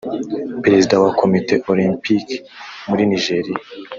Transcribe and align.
Peresida 0.63 0.95
wa 1.03 1.11
Komite 1.19 1.53
Olympike 1.71 2.35
muri 2.87 3.01
Nigeria 3.11 3.55